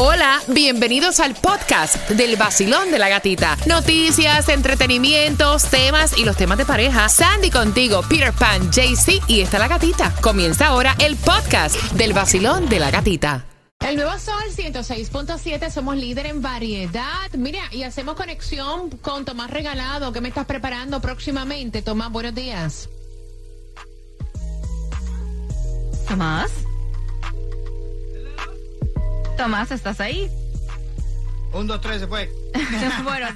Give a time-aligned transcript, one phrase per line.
[0.00, 3.58] Hola, bienvenidos al podcast del vacilón de la gatita.
[3.66, 7.08] Noticias, entretenimientos, temas y los temas de pareja.
[7.08, 10.14] Sandy contigo, Peter Pan, JC y está la gatita.
[10.20, 13.44] Comienza ahora el podcast del vacilón de la gatita.
[13.80, 17.28] El nuevo Sol 106.7, somos líder en variedad.
[17.36, 20.12] Mira, y hacemos conexión con Tomás Regalado.
[20.12, 21.82] ¿Qué me estás preparando próximamente?
[21.82, 22.88] Tomás, buenos días.
[26.06, 26.67] Tomás.
[29.38, 30.28] Tomás, ¿estás ahí?
[31.52, 32.28] Un, dos, tres, se fue.
[33.04, 33.28] bueno,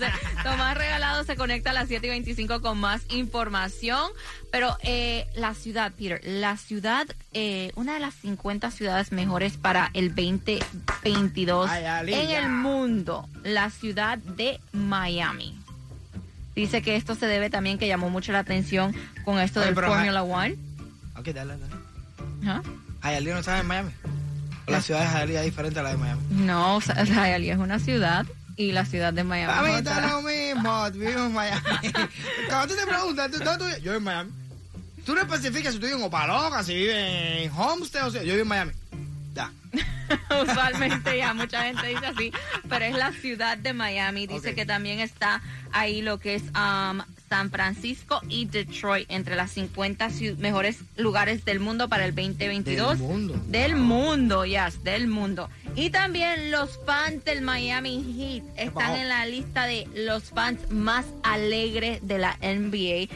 [0.42, 4.10] Tomás Regalado se conecta a las 7 y 25 con más información.
[4.50, 9.90] Pero eh, la ciudad, Peter, la ciudad, eh, una de las 50 ciudades mejores para
[9.94, 15.56] el 2022 Ay, en el mundo, la ciudad de Miami.
[16.56, 18.92] Dice que esto se debe también que llamó mucho la atención
[19.24, 20.56] con esto del Formula One.
[21.16, 21.74] Ok, dale, dale.
[22.42, 22.62] Ajá.
[23.04, 23.90] Hialeah no está en Miami.
[24.66, 26.22] La ciudad de Hialeah es diferente a la de Miami.
[26.30, 28.26] No, o sea, Hialeah es una ciudad
[28.56, 29.52] y la ciudad de Miami.
[29.52, 31.62] A mí es está lo mismo, vivimos en Miami.
[32.48, 34.30] Cuando tú te preguntas, ¿tú, tú yo vivo en Miami.
[35.04, 38.32] Tú no especificas si tú vives en Opaloca, si vives en Homestead, o sea, yo
[38.34, 38.72] vivo en Miami.
[39.34, 39.50] Ya.
[40.42, 42.32] Usualmente ya mucha gente dice así,
[42.68, 44.26] pero es la ciudad de Miami.
[44.26, 47.00] Dice que también está ahí lo que es um,
[47.32, 52.98] San Francisco y Detroit entre las 50 ciu- mejores lugares del mundo para el 2022.
[52.98, 53.42] Del mundo.
[53.48, 55.48] Del mundo, yes, del mundo.
[55.74, 61.06] Y también los fans del Miami Heat están en la lista de los fans más
[61.22, 63.08] alegres de la NBA.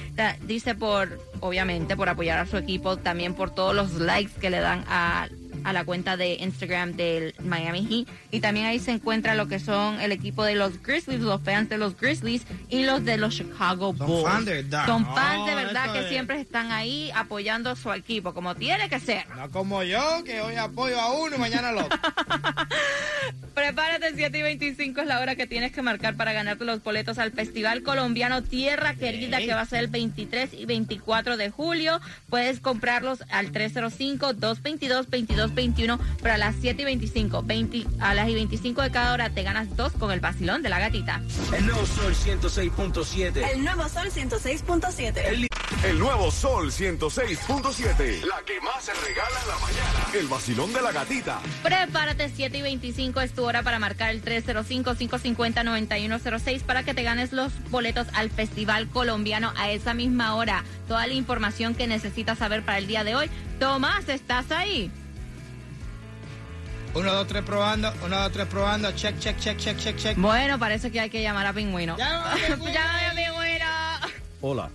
[0.47, 4.61] Dice por, obviamente, por apoyar a su equipo, también por todos los likes que le
[4.61, 5.29] dan a,
[5.67, 8.07] a la cuenta de Instagram del Miami Heat.
[8.31, 11.69] Y también ahí se encuentra lo que son el equipo de los Grizzlies, los fans
[11.69, 14.25] de los Grizzlies y los de los Chicago Son Bulls.
[14.25, 14.87] fans de verdad.
[14.87, 18.89] Son fans de verdad que es- siempre están ahí apoyando a su equipo, como tiene
[18.89, 19.27] que ser.
[19.37, 21.99] No como yo, que hoy apoyo a uno y mañana al otro.
[24.17, 27.19] Prepárate, 7 y 25 es la hora que tienes que marcar para ganarte los boletos
[27.19, 32.01] al Festival Colombiano Tierra Querida, que va a ser el 23 y 24 de julio.
[32.31, 38.83] Puedes comprarlos al 305-222-2221, pero a las 7 y 25, 20, a las y 25
[38.83, 41.21] de cada hora te ganas dos con el vacilón de la gatita.
[41.57, 43.53] El nuevo Sol 106.7.
[43.53, 45.49] El nuevo Sol 106.7.
[45.85, 48.25] El, nuevo Sol 106.7.
[48.25, 50.07] La que más se regala en la mañana.
[50.15, 51.41] El vacilón de la gatita.
[51.63, 57.33] Prepárate, 7 y 25 es tu hora para marcar el 305-550-9106 para que te ganes
[57.33, 60.65] los boletos al Festival Colombiano a esa misma hora.
[60.89, 63.31] Toda la información que necesitas saber para el día de hoy.
[63.61, 64.91] Tomás, ¿estás ahí?
[66.95, 67.93] Uno, dos, tres probando.
[68.05, 68.91] Uno, dos, tres probando.
[68.93, 70.17] Check, check, check, check, check, check.
[70.17, 71.99] Bueno, parece que hay que llamar a Pingüino.
[71.99, 72.73] Llama a Pingüino.
[72.73, 73.67] Llámame a Pingüino.
[74.41, 74.71] Hola.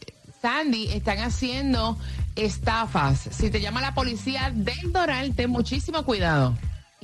[0.40, 1.98] Sandy, están haciendo
[2.36, 3.28] estafas.
[3.30, 6.54] Si te llama la policía del Doral, ten muchísimo cuidado.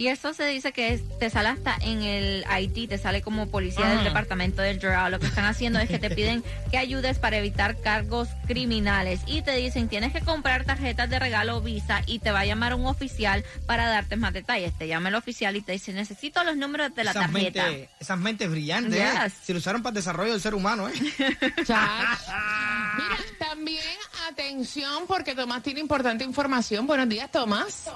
[0.00, 3.50] Y eso se dice que es- te sale hasta en el IT, te sale como
[3.50, 4.04] policía del Ajá.
[4.08, 5.12] departamento del Doral.
[5.12, 9.42] Lo que están haciendo es que te piden que ayudes para evitar cargos criminales y
[9.42, 12.86] te dicen tienes que comprar tarjetas de regalo Visa y te va a llamar un
[12.86, 14.72] oficial para darte más detalles.
[14.78, 17.68] Te llama el oficial y te dice necesito los números de la esas, tarjeta.
[18.00, 19.32] esas mentes brillantes, ¿eh?
[19.44, 20.92] Si lo usaron para el desarrollo del ser humano, ¿eh?
[21.58, 23.18] Mira,
[23.60, 23.84] también
[24.30, 26.86] atención porque Tomás tiene importante información.
[26.86, 27.90] Buenos días, Tomás.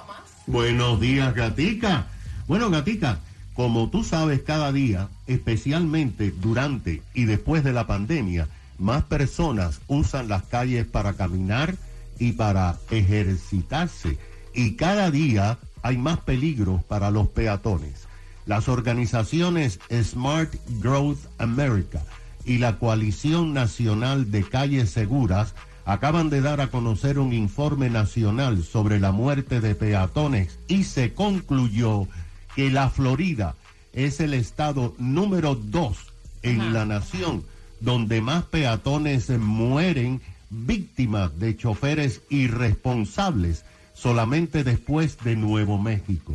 [0.47, 2.09] Buenos días, Gatica.
[2.47, 3.21] Bueno, Gatica,
[3.55, 8.47] como tú sabes, cada día, especialmente durante y después de la pandemia,
[8.79, 11.77] más personas usan las calles para caminar
[12.19, 14.19] y para ejercitarse.
[14.53, 18.07] Y cada día hay más peligros para los peatones.
[18.45, 22.03] Las organizaciones Smart Growth America
[22.45, 25.55] y la Coalición Nacional de Calles Seguras
[25.85, 31.13] acaban de dar a conocer un informe nacional sobre la muerte de peatones y se
[31.13, 32.09] concluyó
[32.55, 33.55] que la Florida
[33.93, 36.13] es el estado número dos
[36.43, 37.45] en la nación
[37.81, 40.21] donde más peatones mueren
[40.51, 43.65] víctimas de choferes irresponsables
[43.95, 46.33] solamente después de Nuevo México.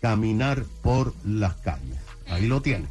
[0.00, 1.98] caminar por las calles.
[2.28, 2.88] Ahí lo tienen.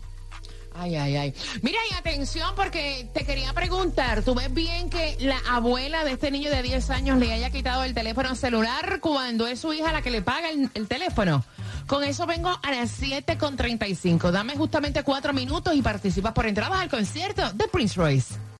[0.81, 1.33] Ay, ay, ay.
[1.61, 6.31] Mira, y atención, porque te quería preguntar, ¿tú ves bien que la abuela de este
[6.31, 10.01] niño de 10 años le haya quitado el teléfono celular cuando es su hija la
[10.01, 11.45] que le paga el, el teléfono?
[11.85, 14.31] Con eso vengo a las 7.35.
[14.31, 18.50] Dame justamente cuatro minutos y participas por entradas al concierto de Prince Royce.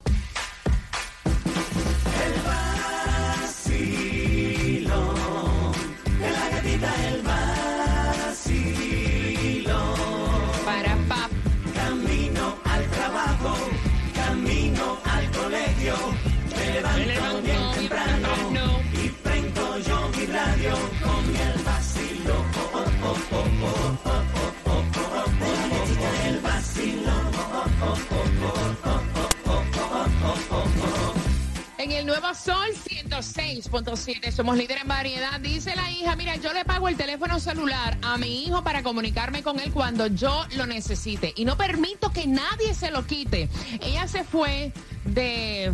[32.01, 35.39] El Nuevo Sol 106.7, somos líderes en variedad.
[35.39, 39.43] Dice la hija, mira, yo le pago el teléfono celular a mi hijo para comunicarme
[39.43, 41.31] con él cuando yo lo necesite.
[41.35, 43.49] Y no permito que nadie se lo quite.
[43.81, 44.73] Ella se fue
[45.05, 45.71] de,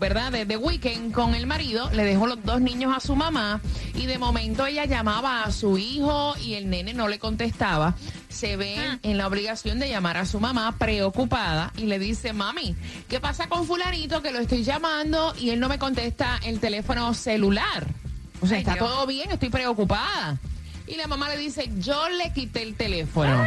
[0.00, 0.32] ¿verdad?
[0.32, 3.60] De, de weekend con el marido, le dejó los dos niños a su mamá
[3.94, 7.94] y de momento ella llamaba a su hijo y el nene no le contestaba.
[8.28, 12.74] Se ve en la obligación de llamar a su mamá preocupada y le dice, mami,
[13.08, 17.12] ¿qué pasa con fulanito que lo estoy llamando y él no me contesta el teléfono
[17.14, 17.86] celular?
[18.40, 18.88] O sea, Ay, está Dios.
[18.88, 20.38] todo bien, estoy preocupada.
[20.86, 23.44] Y la mamá le dice, yo le quité el teléfono.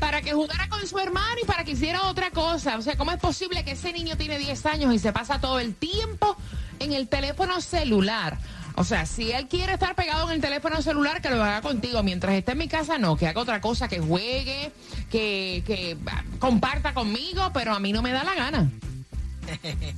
[0.00, 2.76] Para que jugara con su hermano y para que hiciera otra cosa.
[2.76, 5.58] O sea, ¿cómo es posible que ese niño tiene 10 años y se pasa todo
[5.58, 6.36] el tiempo
[6.78, 8.38] en el teléfono celular?
[8.76, 12.02] O sea, si él quiere estar pegado en el teléfono celular, que lo haga contigo.
[12.04, 14.70] Mientras esté en mi casa, no, que haga otra cosa, que juegue,
[15.10, 15.96] que, que
[16.38, 18.70] comparta conmigo, pero a mí no me da la gana.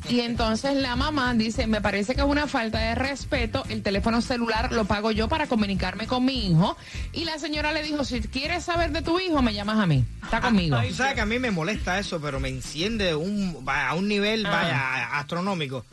[0.08, 4.20] Y entonces la mamá dice, me parece que es una falta de respeto, el teléfono
[4.20, 6.76] celular lo pago yo para comunicarme con mi hijo.
[7.12, 10.04] Y la señora le dijo, si quieres saber de tu hijo, me llamas a mí.
[10.22, 10.78] Está conmigo.
[10.86, 14.44] Tú sabes que a mí me molesta eso, pero me enciende un, a un nivel
[14.46, 14.50] Ah.
[14.50, 15.84] vaya, astronómico.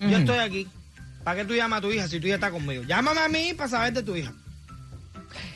[0.00, 0.66] Yo estoy aquí.
[1.22, 2.82] ¿Para qué tú llamas a tu hija si tu hija está conmigo?
[2.84, 4.32] Llámame a mí para saber de tu hija.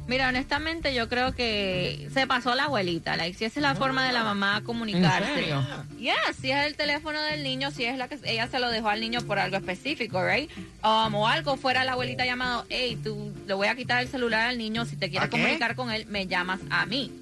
[0.06, 3.16] Mira, honestamente yo creo que se pasó la abuelita.
[3.16, 5.28] Like, si esa es la forma de la mamá comunicarse.
[5.28, 5.64] ¿En serio?
[6.00, 8.88] Yeah, si es el teléfono del niño, si es la que ella se lo dejó
[8.88, 10.50] al niño por algo específico, right?
[10.82, 14.48] Um, o algo fuera la abuelita llamado, hey, tú le voy a quitar el celular
[14.48, 17.12] al niño, si te quieres comunicar con él, me llamas a mí.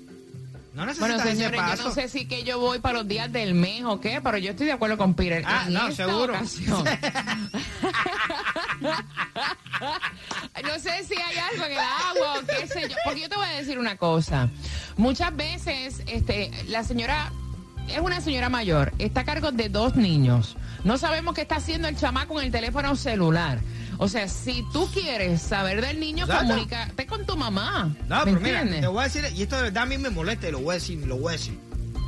[0.72, 3.52] No necesitas Bueno, señores, yo no sé si que yo voy para los días del
[3.52, 5.42] mes o qué, pero yo estoy de acuerdo con Peter.
[5.44, 6.34] Ah, En no, esta seguro.
[10.64, 12.96] no sé si hay algo en el agua o qué sé yo.
[13.04, 14.48] Porque yo te voy a decir una cosa.
[14.96, 17.32] Muchas veces, este, la señora
[17.88, 20.56] es una señora mayor, está a cargo de dos niños.
[20.84, 23.60] No sabemos qué está haciendo el chamaco en el teléfono celular.
[24.00, 26.48] O sea, si tú quieres saber del niño, Exacto.
[26.48, 27.94] comunícate con tu mamá.
[28.06, 30.10] No, ¿Me pero mira, te voy a decir, y esto de verdad a mí me
[30.10, 31.58] molesta y lo voy a decir, lo voy a decir.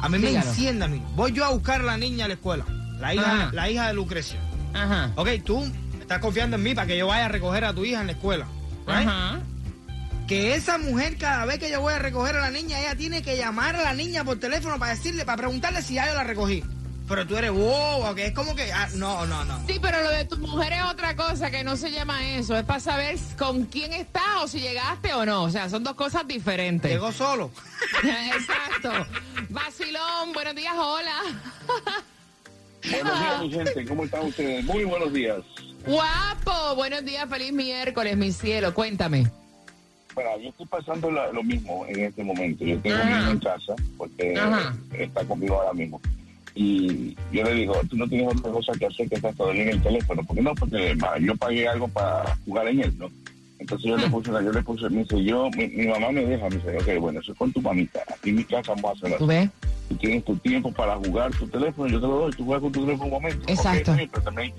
[0.01, 1.03] A mí me enciende a mí.
[1.17, 2.65] Voy yo a buscar a la niña a la escuela,
[2.99, 3.51] la hija, Ajá.
[3.53, 4.39] la hija de Lucrecia.
[4.73, 5.13] Ajá.
[5.17, 5.65] Ok, tú
[6.11, 8.13] estás confiando en mí para que yo vaya a recoger a tu hija en la
[8.15, 8.45] escuela.
[8.85, 9.07] right?
[9.07, 9.41] Ajá.
[10.27, 13.23] Que esa mujer cada vez que yo voy a recoger a la niña, ella tiene
[13.23, 16.25] que llamar a la niña por teléfono para decirle, para preguntarle si ya yo la
[16.25, 16.65] recogí.
[17.09, 19.65] Pero tú eres bobo, que es como que, ah, no, no, no.
[19.69, 22.57] Sí, pero lo de tu mujer es otra cosa que no se llama eso.
[22.57, 25.45] Es para saber con quién estás o si llegaste o no.
[25.45, 26.91] O sea, son dos cosas diferentes.
[26.91, 27.53] Llegó solo.
[28.03, 29.07] Exacto.
[29.49, 31.23] Vacilón, buenos días, hola.
[32.91, 33.87] Buenos días, mi gente.
[33.87, 34.65] ¿Cómo están ustedes?
[34.65, 35.39] Muy buenos días.
[35.87, 38.75] Guapo, buenos días, feliz miércoles, mi cielo.
[38.75, 39.27] Cuéntame.
[40.15, 42.65] Bueno, yo estoy pasando la- lo mismo en este momento.
[42.65, 43.21] Yo tengo Ajá.
[43.23, 44.77] hijo en casa porque Ajá.
[44.99, 46.01] está conmigo ahora mismo.
[46.55, 49.55] Y yo le digo, tú no tienes otra cosa que hacer que estar todo el
[49.57, 50.23] día en el teléfono.
[50.25, 50.55] ¿Por qué no?
[50.55, 53.09] Porque ma, yo pagué algo para jugar en él, ¿no?
[53.61, 56.49] Entonces yo le puse, yo le puse, me dice, yo, mi, mi mamá me deja,
[56.49, 58.01] me dice, ok, bueno, eso es con tu mamita.
[58.09, 59.17] Aquí en mi casa vamos a hacerlo.
[59.19, 59.49] ¿Tú ves?
[59.91, 62.73] Tú tienes tu tiempo para jugar tu teléfono, yo te lo doy, tú juegas con
[62.73, 63.45] tu teléfono un momento.
[63.49, 63.93] Exacto.
[63.97, 64.53] Pero también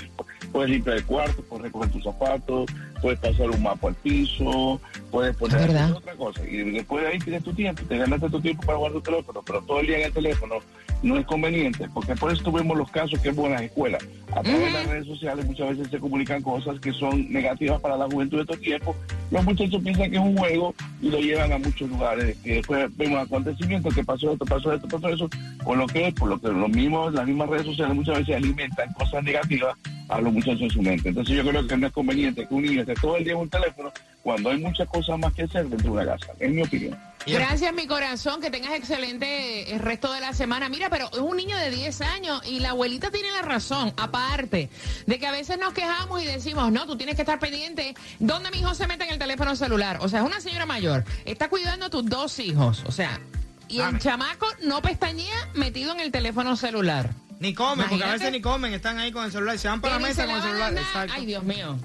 [0.52, 2.70] puedes limpiar el cuarto, puedes recoger tus zapatos,
[3.02, 6.42] puedes pasar un mapa al piso, puedes poner otra cosa.
[6.46, 9.42] Y después de ahí tienes tu tiempo, te ganaste tu tiempo para jugar tu teléfono,
[9.46, 10.56] pero todo el día en el teléfono
[11.02, 14.04] no es conveniente, porque por eso tuvimos los casos que hubo en las escuelas.
[14.36, 17.96] A través de las redes sociales muchas veces se comunican cosas que son negativas para
[17.96, 18.98] la juventud de estos tiempos.
[19.32, 22.38] Los muchachos piensan que es un juego y lo llevan a muchos lugares.
[22.44, 25.30] Y después vemos acontecimientos que pasó esto, pasó esto, pasó eso,
[25.64, 28.92] con lo que, por lo que los mismos, las mismas redes sociales muchas veces alimentan
[28.94, 29.78] cosas negativas
[30.10, 31.10] a los muchachos en su mente.
[31.10, 33.50] Entonces yo creo que no es conveniente que un niño todo el día en un
[33.50, 33.92] teléfono
[34.24, 36.34] cuando hay muchas cosas más que hacer dentro de una casa.
[36.40, 36.98] Es mi opinión.
[37.26, 38.42] Gracias, mi corazón.
[38.42, 40.70] Que tengas excelente el resto de la semana.
[40.70, 43.94] Mira, pero es un niño de 10 años y la abuelita tiene la razón.
[43.98, 44.70] Aparte
[45.06, 47.96] de que a veces nos quejamos y decimos, no, tú tienes que estar pendiente.
[48.20, 49.98] ¿Dónde mi hijo se mete en el teléfono celular?
[50.02, 51.04] O sea, es una señora mayor.
[51.26, 52.84] Está cuidando a tus dos hijos.
[52.88, 53.20] O sea,
[53.68, 54.00] y el Dame.
[54.00, 57.12] chamaco no pestañea metido en el teléfono celular.
[57.40, 59.96] Ni comen, porque a veces ni comen, están ahí con el celular, se van para
[59.96, 60.74] la mesa con el celular.
[60.74, 61.14] Exacto.
[61.16, 61.76] Ay, Dios mío.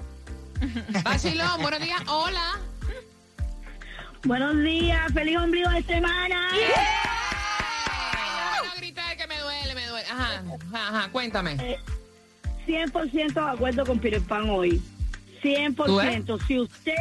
[1.03, 2.01] Vacilón, buenos días.
[2.07, 2.59] Hola.
[4.23, 6.49] Buenos días, feliz ombligo de semana.
[6.51, 6.59] Ay,
[8.65, 10.07] no gritar que me duele, me duele.
[10.09, 11.77] Ajá, ajá, cuéntame.
[12.65, 14.81] 100% de acuerdo con Peter Pan hoy.
[15.41, 16.45] 100%.
[16.45, 16.93] Si usted,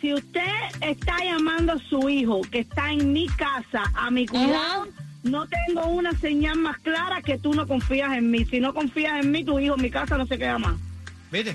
[0.00, 0.40] si usted
[0.80, 4.88] está llamando a su hijo que está en mi casa a mi cuidado,
[5.24, 8.44] no tengo una señal más clara que tú no confías en mí.
[8.44, 10.76] Si no confías en mí, tu hijo en mi casa no se queda más.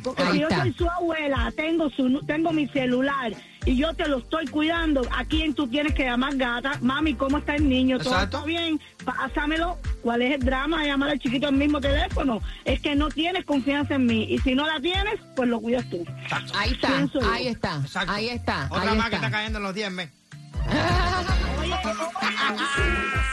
[0.03, 0.61] Porque Ahí si yo está.
[0.63, 3.31] soy su abuela, tengo su tengo mi celular
[3.63, 6.79] y yo te lo estoy cuidando, ¿a quién tú tienes que llamar gata?
[6.81, 7.99] Mami, ¿cómo está el niño?
[7.99, 8.37] ¿Todo Exacto.
[8.37, 8.79] está bien?
[9.05, 9.77] Pásamelo.
[10.01, 12.41] ¿Cuál es el drama de llamar al chiquito al mismo teléfono?
[12.65, 14.23] Es que no tienes confianza en mí.
[14.29, 16.03] Y si no la tienes, pues lo cuidas tú.
[16.55, 16.97] Ahí está,
[17.33, 18.11] ahí está, Exacto.
[18.11, 18.67] ahí está.
[18.71, 19.29] Otra ahí más que está.
[19.29, 20.09] cayendo en los 10 mes.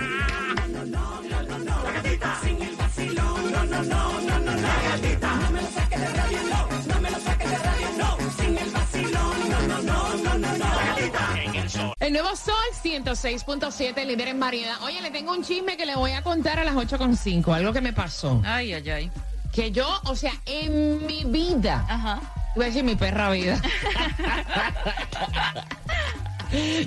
[12.05, 14.75] El nuevo Sol 106.7, líder en variedad.
[14.83, 17.81] Oye, le tengo un chisme que le voy a contar a las 8.5, algo que
[17.81, 18.43] me pasó.
[18.45, 19.11] Ay, ay, ay.
[19.51, 22.21] Que yo, o sea, en mi vida, Ajá.
[22.57, 23.59] voy a decir mi perra vida.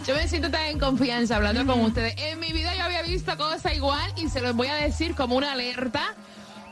[0.05, 2.13] Yo me siento tan en confianza hablando con ustedes.
[2.17, 5.35] En mi vida yo había visto cosas igual y se los voy a decir como
[5.35, 6.15] una alerta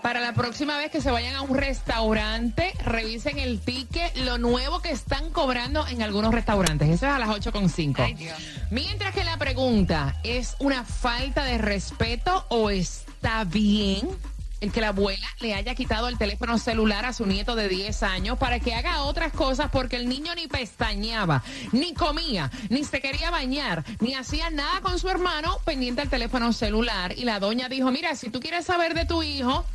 [0.06, 4.80] para la próxima vez que se vayan a un restaurante, revisen el ticket, lo nuevo
[4.80, 6.88] que están cobrando en algunos restaurantes.
[6.90, 7.96] Eso es a las 8.5.
[7.98, 8.38] Ay, Dios.
[8.70, 14.08] Mientras que la pregunta es una falta de respeto o está bien
[14.62, 18.04] el que la abuela le haya quitado el teléfono celular a su nieto de 10
[18.04, 23.02] años para que haga otras cosas porque el niño ni pestañeaba, ni comía, ni se
[23.02, 27.18] quería bañar, ni hacía nada con su hermano pendiente al teléfono celular.
[27.18, 29.66] Y la doña dijo, mira, si tú quieres saber de tu hijo,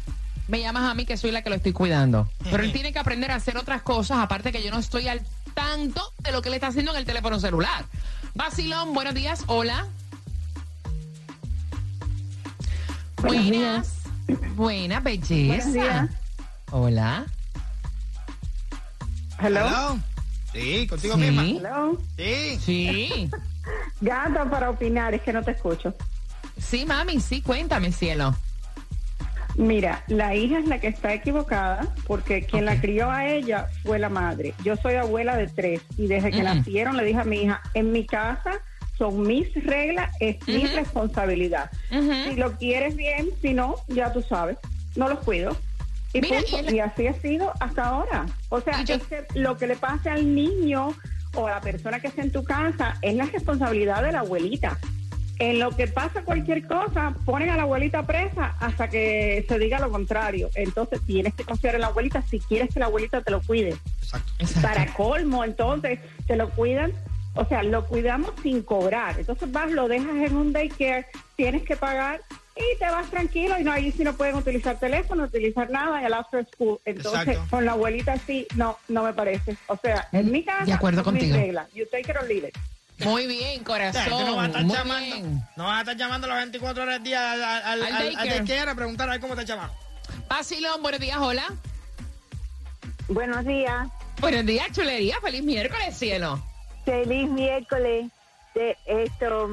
[0.50, 2.28] me llamas a mí que soy la que lo estoy cuidando.
[2.50, 5.23] Pero él tiene que aprender a hacer otras cosas, aparte que yo no estoy al
[5.54, 7.85] tanto de lo que le está haciendo en el teléfono celular.
[8.35, 9.87] Basilón, buenos días, hola.
[13.23, 13.95] Buenas.
[14.57, 15.47] Buena belleza.
[15.69, 16.11] Buenos días.
[16.73, 17.26] Hola.
[19.40, 19.66] Hello.
[19.66, 19.99] Hello.
[20.52, 21.21] Sí, contigo Sí.
[21.21, 21.42] misma.
[21.42, 21.99] Hello.
[22.16, 22.59] Sí.
[22.64, 23.30] Sí.
[24.00, 25.95] Gata para opinar, es que no te escucho.
[26.59, 28.35] Sí, mami, sí, cuéntame, cielo.
[29.57, 33.99] Mira, la hija es la que está equivocada porque quien la crió a ella fue
[33.99, 34.54] la madre.
[34.64, 36.45] Yo soy abuela de tres y desde que Ujú.
[36.54, 38.52] nacieron le dije a mi hija, en mi casa
[38.97, 40.76] son mis reglas, es mi Ujú.
[40.76, 41.71] responsabilidad.
[41.90, 42.12] Ujú.
[42.30, 44.57] Si lo quieres bien, si no, ya tú sabes,
[44.97, 45.57] no los cuido.
[46.12, 46.57] Y, Mira, punto.
[46.57, 48.26] y el- y así ha sido hasta ahora.
[48.49, 50.95] O sea, yo- es que lo que le pase al niño
[51.35, 54.78] o a la persona que está en tu casa es la responsabilidad de la abuelita.
[55.40, 59.78] En lo que pasa cualquier cosa, ponen a la abuelita presa hasta que se diga
[59.78, 60.50] lo contrario.
[60.54, 63.71] Entonces tienes que confiar en la abuelita si quieres que la abuelita te lo cuide.
[64.02, 64.32] Exacto.
[64.38, 64.69] Exacto.
[64.69, 66.93] Para colmo, entonces, te lo cuidan,
[67.34, 69.19] o sea, lo cuidamos sin cobrar.
[69.19, 72.21] Entonces vas, lo dejas en un daycare, tienes que pagar
[72.54, 76.04] y te vas tranquilo y no ahí sí no pueden utilizar teléfono, utilizar nada en
[76.04, 76.78] el after school.
[76.84, 77.47] Entonces, Exacto.
[77.49, 79.56] con la abuelita sí, no, no me parece.
[79.69, 81.34] O sea, en mi casa, De acuerdo contigo.
[81.34, 81.73] reglas.
[81.73, 82.58] You take it or leave it.
[83.08, 84.26] Muy bien, O sea, tú corazón.
[84.26, 85.45] no vas a estar Muy llamando, bien.
[85.56, 87.95] no vas a estar llamando las 24 horas del día al, al, al, Al al-
[87.95, 88.39] al daycare.
[88.45, 89.75] daycare a preguntar a ver cómo está el chamaco.
[90.28, 91.45] Basilón, buenos días, hola.
[93.08, 93.89] Buenos días.
[94.21, 95.17] Buenos días, chulería.
[95.21, 96.43] Feliz miércoles, cielo.
[96.84, 98.10] Feliz miércoles.
[98.54, 99.49] De esto,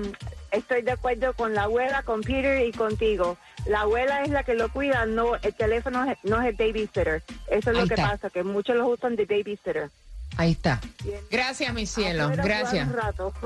[0.51, 3.37] estoy de acuerdo con la abuela, con Peter y contigo.
[3.67, 7.23] La abuela es la que lo cuida, no el teléfono es- no es el babysitter.
[7.47, 8.09] Eso es Ahí lo que está.
[8.11, 9.89] pasa, que muchos lo usan de babysitter.
[10.37, 10.79] Ahí está.
[11.31, 12.29] Gracias, mi cielo.
[12.29, 12.87] Gracias.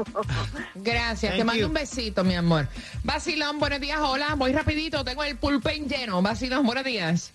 [0.75, 1.36] Gracias.
[1.38, 2.67] Te mando un besito, mi amor.
[3.04, 3.99] Basilón, buenos días.
[4.01, 4.36] Hola.
[4.36, 5.04] Voy rapidito.
[5.06, 6.21] Tengo el pulpen lleno.
[6.21, 7.32] Basilón, buenos días.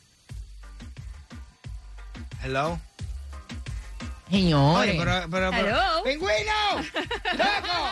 [2.42, 2.78] Hello.
[4.30, 4.90] Señores.
[4.90, 6.04] Oye, pero, pero, pero- Hello.
[6.04, 6.52] ¡Pingüino!
[7.32, 7.90] ¡Loco!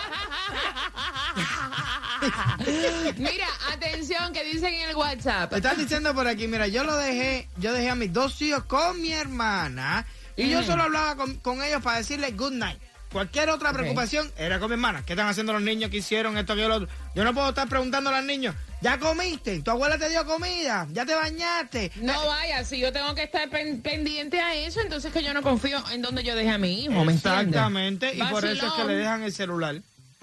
[3.16, 5.52] Mira, atención, que dicen en el WhatsApp.
[5.52, 8.64] Me están diciendo por aquí, mira, yo lo dejé, yo dejé a mis dos hijos
[8.64, 10.64] con mi hermana y yo Mm.
[10.66, 12.78] solo hablaba con, con ellos para decirles good night.
[13.12, 15.04] Cualquier otra preocupación era con mi hermana.
[15.06, 15.88] ¿Qué están haciendo los niños?
[15.90, 16.36] ¿Qué hicieron?
[16.36, 16.88] Esto, aquello, lo otro.
[17.14, 19.60] Yo no puedo estar preguntando a los niños, ¿ya comiste?
[19.62, 20.88] ¿Tu abuela te dio comida?
[20.92, 21.92] ¿Ya te bañaste?
[22.02, 25.42] No vaya, si yo tengo que estar pen- pendiente a eso, entonces que yo no
[25.42, 27.08] confío en donde yo deje a mi hijo.
[27.08, 29.80] Exactamente, y por eso es que le dejan el celular.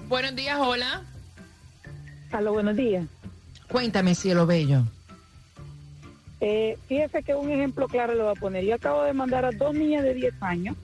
[0.09, 1.03] Buenos días, hola.
[2.33, 3.05] Aló, buenos días.
[3.69, 4.83] Cuéntame, cielo bello.
[6.43, 8.65] Eh, fíjese que un ejemplo claro le voy a poner.
[8.65, 10.75] Yo acabo de mandar a dos niñas de 10 años,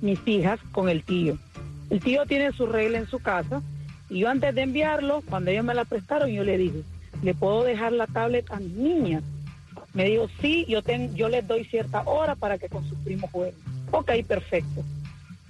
[0.00, 1.36] mis hijas, con el tío.
[1.90, 3.62] El tío tiene su regla en su casa
[4.08, 6.80] y yo antes de enviarlo, cuando ellos me la prestaron, yo le dije,
[7.22, 9.22] ¿le puedo dejar la tablet a mis niñas?
[9.92, 13.30] Me dijo, sí, yo, ten- yo les doy cierta hora para que con sus primos
[13.30, 13.54] jueguen.
[13.90, 14.82] Ok, perfecto.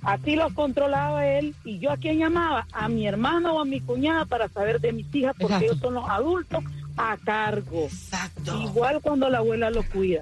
[0.02, 3.80] Así los controlaba él y yo a quién llamaba, a mi hermano o a mi
[3.80, 5.64] cuñada para saber de mis hijas porque Exacto.
[5.72, 6.62] ellos son los adultos
[6.96, 7.85] a cargo.
[7.85, 8.61] Exacto.
[8.62, 10.20] Igual cuando la abuela lo cuida.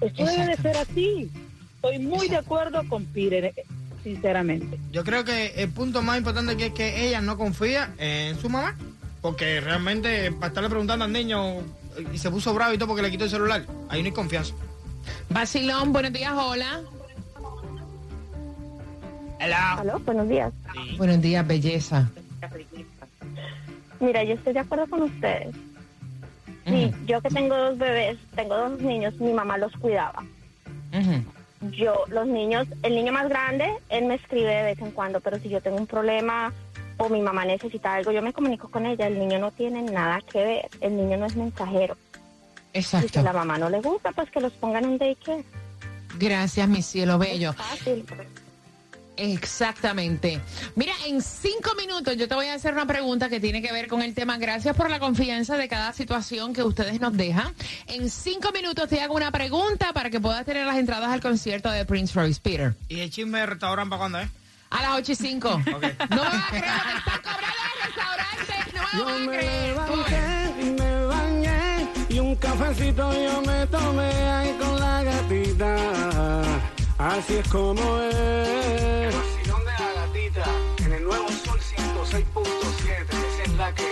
[0.00, 1.30] Esto debe de ser así.
[1.76, 3.54] Estoy muy de acuerdo con Peter, eh,
[4.02, 4.78] sinceramente.
[4.92, 8.48] Yo creo que el punto más importante que es que ella no confía en su
[8.48, 8.76] mamá.
[9.22, 11.56] Porque realmente para estarle preguntando al niño
[12.12, 14.54] y se puso bravo y todo porque le quitó el celular, ahí no hay confianza.
[15.30, 16.80] Basilón, buenos días, hola.
[19.40, 20.52] Aló, buenos días.
[20.96, 22.08] Buenos días, belleza.
[24.00, 25.54] Mira, yo estoy de acuerdo con ustedes.
[26.66, 30.24] Sí, yo que tengo dos bebés, tengo dos niños, mi mamá los cuidaba.
[31.70, 35.38] Yo, los niños, el niño más grande, él me escribe de vez en cuando, pero
[35.38, 36.52] si yo tengo un problema
[36.96, 39.06] o mi mamá necesita algo, yo me comunico con ella.
[39.06, 41.96] El niño no tiene nada que ver, el niño no es mensajero.
[42.72, 43.20] Y si Exacto.
[43.20, 45.44] a la mamá no le gusta, pues que los pongan en daycare.
[46.18, 47.52] Gracias, mi cielo bello.
[47.52, 48.04] Fácil.
[49.16, 50.40] Exactamente.
[50.74, 53.88] Mira, en cinco minutos yo te voy a hacer una pregunta que tiene que ver
[53.88, 54.38] con el tema.
[54.38, 57.54] Gracias por la confianza de cada situación que ustedes nos dejan.
[57.86, 61.70] En cinco minutos te hago una pregunta para que puedas tener las entradas al concierto
[61.70, 62.74] de Prince Royce Peter.
[62.88, 64.28] ¿Y el chisme de restaurante para cuándo es?
[64.70, 65.48] A las 8 y 5.
[65.48, 68.54] No me vas a creer lo que está cobrando el restaurante.
[68.74, 69.66] No me Yo vas a me creer.
[69.68, 76.42] levanté me bañé y un cafecito yo me tomé ahí con la gatita.
[76.98, 79.14] Así es como es.
[79.14, 80.44] Vacilón de la gatita
[80.84, 83.06] en el nuevo Sol 106.7.
[83.10, 83.84] Esa es la que.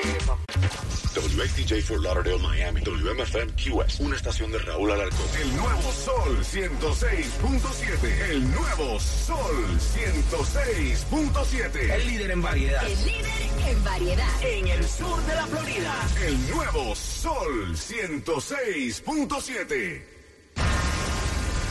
[1.14, 2.80] WXDJ for Lauderdale, Miami.
[2.80, 4.00] WMFM QS.
[4.00, 5.26] Una estación de Raúl Alarcón.
[5.40, 8.30] El nuevo Sol 106.7.
[8.30, 11.92] El nuevo Sol 106.7.
[11.92, 12.86] El líder en variedad.
[12.86, 13.30] El líder
[13.68, 14.42] en variedad.
[14.42, 15.94] En el sur de la Florida.
[16.26, 20.13] El nuevo Sol 106.7.